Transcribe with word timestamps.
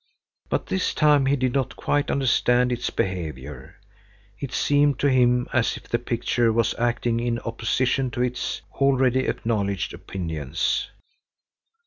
But 0.49 0.65
this 0.65 0.95
time 0.95 1.27
he 1.27 1.35
did 1.35 1.53
not 1.53 1.75
quite 1.75 2.09
understand 2.09 2.71
its 2.71 2.89
behavior. 2.89 3.75
It 4.39 4.51
seemed 4.51 4.97
to 4.97 5.11
him 5.11 5.47
as 5.53 5.77
if 5.77 5.83
the 5.87 5.99
picture 5.99 6.51
was 6.51 6.73
acting 6.79 7.19
in 7.19 7.37
opposition 7.41 8.09
to 8.09 8.23
its 8.23 8.63
already 8.73 9.27
acknowledged 9.27 9.93
opinions. 9.93 10.89